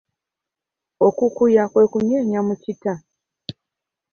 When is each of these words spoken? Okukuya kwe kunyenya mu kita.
Okukuya 1.07 1.63
kwe 1.71 1.83
kunyenya 1.91 2.39
mu 2.47 2.55
kita. 2.63 2.93